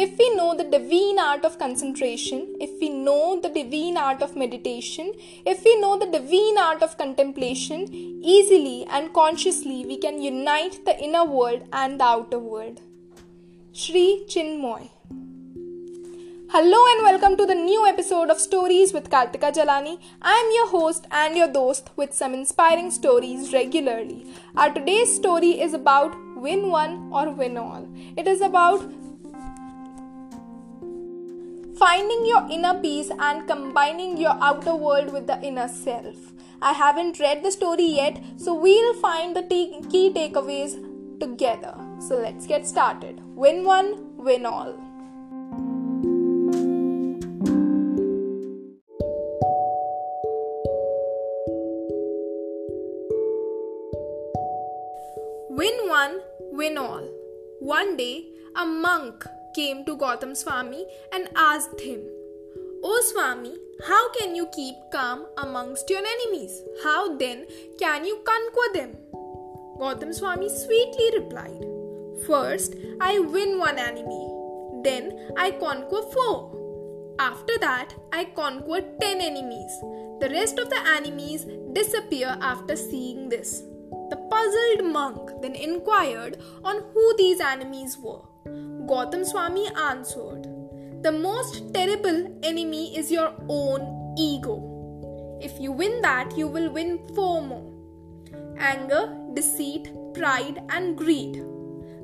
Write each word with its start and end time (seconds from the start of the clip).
If 0.00 0.16
we 0.16 0.32
know 0.36 0.54
the 0.54 0.62
divine 0.62 1.18
art 1.18 1.44
of 1.44 1.58
concentration, 1.58 2.54
if 2.60 2.70
we 2.80 2.88
know 2.88 3.40
the 3.40 3.48
divine 3.48 3.96
art 3.96 4.22
of 4.22 4.36
meditation, 4.36 5.12
if 5.44 5.64
we 5.64 5.74
know 5.80 5.98
the 5.98 6.06
divine 6.06 6.56
art 6.56 6.84
of 6.84 6.96
contemplation, 6.96 7.88
easily 7.92 8.86
and 8.92 9.12
consciously 9.12 9.84
we 9.86 9.96
can 9.96 10.22
unite 10.22 10.84
the 10.84 10.96
inner 11.02 11.24
world 11.24 11.64
and 11.72 11.98
the 11.98 12.04
outer 12.04 12.38
world. 12.38 12.80
Sri 13.72 14.24
Chinmoy. 14.28 14.88
Hello 16.52 16.84
and 16.92 17.02
welcome 17.02 17.36
to 17.36 17.44
the 17.44 17.56
new 17.56 17.84
episode 17.84 18.30
of 18.30 18.38
Stories 18.38 18.92
with 18.92 19.10
Kartika 19.10 19.52
Jalani. 19.52 19.98
I 20.22 20.34
am 20.44 20.54
your 20.54 20.68
host 20.68 21.08
and 21.10 21.36
your 21.36 21.48
dost 21.48 21.90
with 21.96 22.14
some 22.14 22.34
inspiring 22.34 22.92
stories 22.92 23.52
regularly. 23.52 24.32
Our 24.54 24.72
today's 24.72 25.12
story 25.12 25.60
is 25.60 25.74
about 25.74 26.16
win 26.36 26.70
one 26.70 27.10
or 27.12 27.30
win 27.30 27.56
all. 27.56 27.88
It 28.16 28.28
is 28.28 28.40
about 28.40 28.88
finding 31.78 32.26
your 32.26 32.44
inner 32.50 32.74
peace 32.80 33.10
and 33.20 33.46
combining 33.46 34.16
your 34.16 34.36
outer 34.40 34.74
world 34.74 35.12
with 35.12 35.26
the 35.26 35.40
inner 35.42 35.68
self. 35.68 36.16
I 36.60 36.72
haven't 36.72 37.20
read 37.20 37.44
the 37.44 37.52
story 37.52 37.86
yet, 37.86 38.20
so 38.36 38.52
we'll 38.52 38.94
find 38.94 39.36
the 39.36 39.42
t- 39.42 39.80
key 39.88 40.10
takeaways 40.12 40.74
together. 41.20 41.74
So 42.00 42.16
let's 42.16 42.46
get 42.46 42.66
started. 42.66 43.20
Win 43.36 43.64
one, 43.64 44.16
win 44.16 44.44
all. 44.44 44.74
Win 55.50 55.88
one, 55.88 56.20
win 56.52 56.76
all. 56.76 57.08
One 57.60 57.96
day, 57.96 58.26
a 58.56 58.64
monk 58.64 59.24
came 59.58 59.84
to 59.84 59.96
Gautam 59.96 60.36
Swami 60.36 60.86
and 61.12 61.28
asked 61.34 61.80
him, 61.80 62.00
O 62.84 62.92
Swami, 63.06 63.54
how 63.88 64.02
can 64.12 64.36
you 64.36 64.46
keep 64.54 64.76
calm 64.92 65.26
amongst 65.36 65.90
your 65.90 66.02
enemies? 66.10 66.62
How 66.84 67.16
then 67.16 67.44
can 67.80 68.04
you 68.04 68.20
conquer 68.28 68.68
them? 68.74 68.92
Gautam 69.80 70.14
Swami 70.14 70.48
sweetly 70.48 71.08
replied, 71.16 71.64
First, 72.28 72.76
I 73.00 73.18
win 73.18 73.58
one 73.58 73.78
enemy, 73.78 74.22
then 74.84 75.32
I 75.36 75.50
conquer 75.50 76.02
four. 76.12 77.16
After 77.18 77.58
that, 77.58 77.94
I 78.12 78.26
conquer 78.26 78.80
ten 79.00 79.20
enemies. 79.20 79.72
The 80.20 80.30
rest 80.30 80.60
of 80.60 80.70
the 80.70 80.80
enemies 80.96 81.46
disappear 81.72 82.38
after 82.40 82.76
seeing 82.76 83.28
this. 83.28 83.62
The 84.10 84.22
puzzled 84.30 84.92
monk 84.92 85.42
then 85.42 85.56
inquired 85.56 86.40
on 86.62 86.82
who 86.92 87.16
these 87.16 87.40
enemies 87.40 87.98
were. 87.98 88.22
Gautam 88.88 89.24
Swami 89.26 89.68
answered, 89.76 90.44
The 91.02 91.12
most 91.12 91.74
terrible 91.74 92.38
enemy 92.42 92.96
is 92.96 93.12
your 93.12 93.34
own 93.46 94.14
ego. 94.16 95.38
If 95.42 95.60
you 95.60 95.72
win 95.72 96.00
that, 96.00 96.36
you 96.38 96.48
will 96.48 96.70
win 96.70 96.98
four 97.14 97.42
more 97.42 97.74
anger, 98.58 99.14
deceit, 99.34 99.92
pride, 100.14 100.62
and 100.70 100.96
greed. 100.96 101.44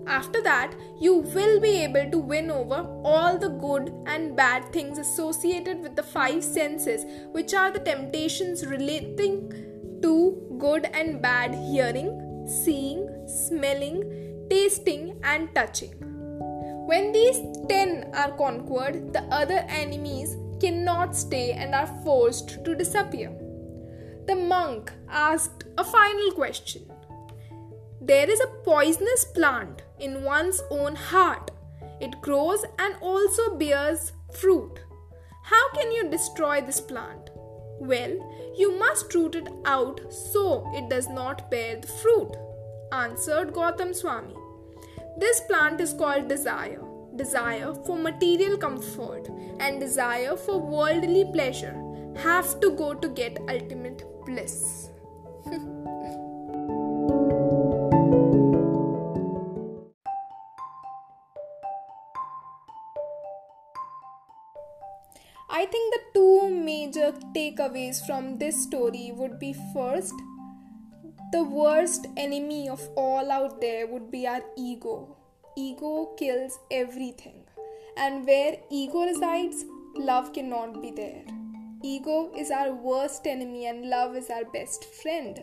After 0.06 0.42
that, 0.42 0.74
you 1.00 1.16
will 1.16 1.58
be 1.58 1.70
able 1.84 2.10
to 2.10 2.18
win 2.18 2.50
over 2.50 2.86
all 3.02 3.38
the 3.38 3.48
good 3.48 3.90
and 4.06 4.36
bad 4.36 4.70
things 4.70 4.98
associated 4.98 5.80
with 5.80 5.96
the 5.96 6.02
five 6.02 6.44
senses, 6.44 7.06
which 7.32 7.54
are 7.54 7.70
the 7.70 7.80
temptations 7.80 8.66
relating 8.66 9.50
to 10.02 10.56
good 10.58 10.84
and 10.92 11.22
bad 11.22 11.54
hearing, 11.54 12.46
seeing, 12.46 13.08
smelling, 13.26 14.46
tasting, 14.50 15.18
and 15.24 15.52
touching. 15.54 16.13
When 16.86 17.12
these 17.12 17.40
10 17.70 18.10
are 18.14 18.32
conquered, 18.32 19.14
the 19.14 19.22
other 19.30 19.64
enemies 19.68 20.36
cannot 20.60 21.16
stay 21.16 21.52
and 21.52 21.74
are 21.74 21.86
forced 22.04 22.62
to 22.62 22.74
disappear. 22.74 23.32
The 24.26 24.36
monk 24.36 24.92
asked 25.08 25.64
a 25.78 25.84
final 25.84 26.32
question. 26.32 26.82
There 28.02 28.28
is 28.28 28.40
a 28.40 28.52
poisonous 28.64 29.24
plant 29.24 29.80
in 29.98 30.24
one's 30.24 30.60
own 30.70 30.94
heart. 30.94 31.50
It 32.02 32.20
grows 32.20 32.64
and 32.78 32.96
also 33.00 33.56
bears 33.56 34.12
fruit. 34.32 34.78
How 35.44 35.72
can 35.72 35.90
you 35.90 36.10
destroy 36.10 36.60
this 36.60 36.82
plant? 36.82 37.30
Well, 37.80 38.12
you 38.58 38.78
must 38.78 39.14
root 39.14 39.36
it 39.36 39.48
out 39.64 40.00
so 40.12 40.70
it 40.74 40.90
does 40.90 41.08
not 41.08 41.50
bear 41.50 41.80
the 41.80 41.86
fruit, 41.86 42.36
answered 42.92 43.54
Gautam 43.54 43.94
Swami. 43.94 44.34
This 45.16 45.40
plant 45.42 45.80
is 45.80 45.92
called 45.92 46.28
desire 46.28 46.80
desire 47.16 47.72
for 47.86 47.96
material 47.96 48.56
comfort 48.56 49.28
and 49.60 49.78
desire 49.78 50.36
for 50.36 50.58
worldly 50.60 51.24
pleasure 51.32 51.76
have 52.16 52.58
to 52.60 52.70
go 52.70 52.92
to 52.94 53.08
get 53.08 53.38
ultimate 53.48 54.02
bliss. 54.26 54.90
I 65.50 65.66
think 65.66 65.94
the 65.94 66.00
two 66.14 66.50
major 66.50 67.12
takeaways 67.34 68.04
from 68.04 68.38
this 68.38 68.60
story 68.64 69.12
would 69.14 69.38
be 69.38 69.54
first, 69.72 70.14
the 71.34 71.42
worst 71.42 72.06
enemy 72.16 72.68
of 72.68 72.80
all 72.94 73.32
out 73.32 73.60
there 73.60 73.88
would 73.88 74.08
be 74.08 74.24
our 74.24 74.42
ego. 74.56 75.16
Ego 75.56 76.14
kills 76.16 76.60
everything. 76.70 77.40
And 77.96 78.24
where 78.24 78.58
ego 78.70 79.00
resides, 79.02 79.64
love 79.96 80.32
cannot 80.32 80.80
be 80.80 80.92
there. 80.92 81.24
Ego 81.82 82.30
is 82.38 82.52
our 82.52 82.72
worst 82.72 83.26
enemy, 83.26 83.66
and 83.66 83.90
love 83.90 84.14
is 84.14 84.30
our 84.30 84.44
best 84.44 84.84
friend. 84.84 85.42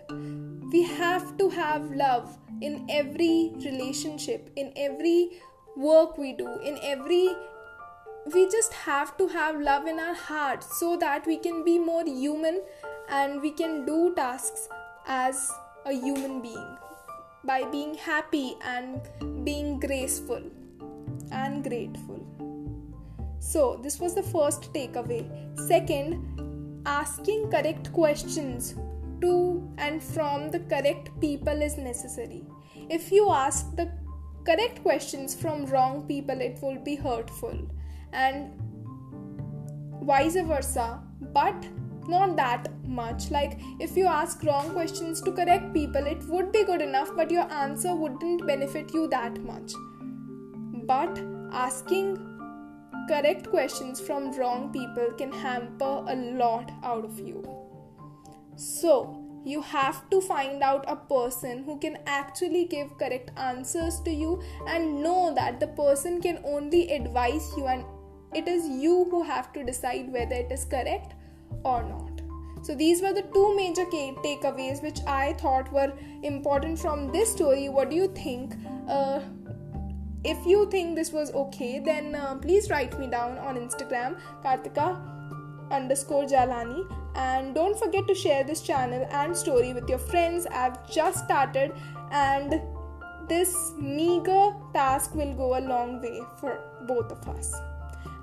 We 0.71 0.83
have 0.83 1.37
to 1.39 1.49
have 1.49 1.91
love 1.91 2.37
in 2.61 2.87
every 2.89 3.51
relationship, 3.65 4.49
in 4.55 4.71
every 4.77 5.41
work 5.75 6.17
we 6.17 6.31
do, 6.31 6.47
in 6.61 6.79
every 6.81 7.35
we 8.33 8.45
just 8.49 8.71
have 8.71 9.17
to 9.17 9.27
have 9.27 9.59
love 9.59 9.87
in 9.87 9.99
our 9.99 10.13
heart 10.13 10.63
so 10.63 10.95
that 10.95 11.25
we 11.25 11.37
can 11.37 11.65
be 11.65 11.77
more 11.79 12.05
human 12.05 12.61
and 13.09 13.41
we 13.41 13.51
can 13.51 13.83
do 13.83 14.13
tasks 14.15 14.69
as 15.07 15.51
a 15.85 15.93
human 15.93 16.41
being 16.41 16.77
by 17.43 17.63
being 17.71 17.95
happy 17.95 18.55
and 18.63 19.01
being 19.43 19.79
graceful 19.79 20.43
and 21.31 21.63
grateful. 21.63 22.19
So, 23.39 23.79
this 23.81 23.99
was 23.99 24.13
the 24.13 24.23
first 24.23 24.71
takeaway. 24.73 25.25
Second, 25.67 26.83
asking 26.85 27.49
correct 27.49 27.91
questions 27.91 28.75
to 29.21 29.67
and 29.77 30.03
from 30.03 30.51
the 30.51 30.59
correct 30.59 31.09
people 31.19 31.61
is 31.61 31.77
necessary. 31.77 32.43
If 32.89 33.11
you 33.11 33.31
ask 33.31 33.75
the 33.75 33.91
correct 34.45 34.81
questions 34.83 35.35
from 35.35 35.65
wrong 35.65 36.03
people, 36.07 36.39
it 36.41 36.59
will 36.61 36.79
be 36.79 36.95
hurtful, 36.95 37.57
and 38.13 38.51
vice 40.03 40.35
versa. 40.35 41.01
But 41.33 41.65
not 42.07 42.35
that 42.35 42.67
much. 42.85 43.31
Like 43.31 43.59
if 43.79 43.95
you 43.95 44.05
ask 44.05 44.43
wrong 44.43 44.71
questions 44.71 45.21
to 45.21 45.31
correct 45.31 45.73
people 45.73 46.05
it 46.05 46.23
would 46.27 46.51
be 46.51 46.63
good 46.63 46.81
enough 46.81 47.11
but 47.15 47.31
your 47.31 47.51
answer 47.51 47.95
wouldn't 47.95 48.45
benefit 48.47 48.93
you 48.93 49.07
that 49.09 49.41
much. 49.43 49.73
But 50.85 51.19
asking 51.51 52.17
correct 53.07 53.49
questions 53.49 53.99
from 53.99 54.31
wrong 54.37 54.71
people 54.71 55.11
can 55.17 55.31
hamper 55.31 56.05
a 56.07 56.15
lot 56.15 56.71
out 56.83 57.05
of 57.05 57.19
you. 57.19 57.43
So 58.55 59.21
you 59.43 59.61
have 59.61 60.07
to 60.11 60.21
find 60.21 60.61
out 60.61 60.85
a 60.87 60.95
person 60.95 61.63
who 61.63 61.79
can 61.79 61.97
actually 62.05 62.65
give 62.65 62.97
correct 62.97 63.31
answers 63.37 63.99
to 64.01 64.11
you 64.11 64.41
and 64.67 65.01
know 65.01 65.33
that 65.33 65.59
the 65.59 65.67
person 65.67 66.21
can 66.21 66.39
only 66.45 66.91
advise 66.91 67.51
you 67.57 67.65
and 67.65 67.83
it 68.33 68.47
is 68.47 68.67
you 68.67 69.07
who 69.09 69.23
have 69.23 69.51
to 69.53 69.63
decide 69.63 70.11
whether 70.11 70.35
it 70.35 70.51
is 70.51 70.63
correct 70.65 71.15
or 71.63 71.83
not. 71.83 72.21
So, 72.63 72.75
these 72.75 73.01
were 73.01 73.13
the 73.13 73.23
two 73.33 73.55
major 73.55 73.85
takeaways 73.85 74.83
which 74.83 74.99
I 75.07 75.33
thought 75.33 75.71
were 75.73 75.91
important 76.21 76.77
from 76.77 77.11
this 77.11 77.31
story. 77.31 77.69
What 77.69 77.89
do 77.89 77.95
you 77.95 78.07
think? 78.09 78.53
Uh, 78.87 79.21
if 80.23 80.45
you 80.45 80.69
think 80.69 80.95
this 80.95 81.11
was 81.11 81.31
okay, 81.33 81.79
then 81.79 82.13
uh, 82.13 82.35
please 82.35 82.69
write 82.69 82.99
me 82.99 83.07
down 83.07 83.39
on 83.39 83.55
Instagram, 83.55 84.19
Kartika 84.43 85.01
underscore 85.71 86.25
Jalani. 86.25 86.85
And 87.15 87.55
don't 87.55 87.77
forget 87.77 88.07
to 88.07 88.13
share 88.13 88.43
this 88.43 88.61
channel 88.61 89.07
and 89.11 89.35
story 89.35 89.73
with 89.73 89.89
your 89.89 89.97
friends. 89.97 90.45
I've 90.45 90.89
just 90.89 91.25
started, 91.25 91.73
and 92.11 92.61
this 93.27 93.73
meager 93.77 94.53
task 94.73 95.15
will 95.15 95.33
go 95.33 95.57
a 95.57 95.61
long 95.61 96.01
way 96.01 96.21
for 96.39 96.59
both 96.87 97.11
of 97.11 97.27
us. 97.29 97.55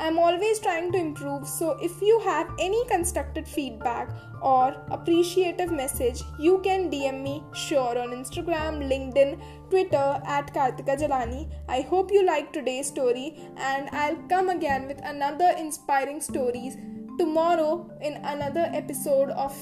I'm 0.01 0.19
always 0.19 0.61
trying 0.61 0.93
to 0.93 0.99
improve, 0.99 1.49
so 1.49 1.77
if 1.83 2.01
you 2.01 2.21
have 2.21 2.49
any 2.59 2.85
constructive 2.87 3.49
feedback 3.49 4.11
or 4.41 4.77
appreciative 4.91 5.73
message, 5.73 6.23
you 6.39 6.61
can 6.63 6.89
DM 6.91 7.23
me 7.23 7.43
sure 7.53 7.99
on 7.99 8.11
Instagram, 8.11 8.89
LinkedIn, 8.89 9.41
Twitter 9.71 10.21
at 10.25 10.55
Kartika 10.55 10.97
Jalani. 11.01 11.51
I 11.69 11.81
hope 11.81 12.13
you 12.13 12.25
liked 12.25 12.53
today's 12.53 12.87
story, 12.87 13.37
and 13.57 13.89
I'll 13.91 14.23
come 14.29 14.51
again 14.51 14.87
with 14.87 15.01
another 15.05 15.53
inspiring 15.59 16.21
stories 16.21 16.77
tomorrow 17.19 17.91
in 18.01 18.15
another 18.25 18.71
episode 18.73 19.31
of 19.31 19.55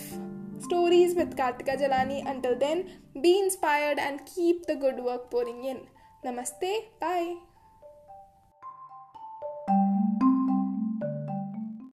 Stories 0.61 1.15
with 1.15 1.37
Kartika 1.37 1.81
Jalani. 1.81 2.29
Until 2.29 2.59
then, 2.59 2.91
be 3.23 3.39
inspired 3.39 3.99
and 3.99 4.21
keep 4.27 4.67
the 4.67 4.77
good 4.77 4.99
work 4.99 5.31
pouring 5.31 5.65
in. 5.65 5.87
Namaste. 6.25 6.89
Bye. 7.01 7.56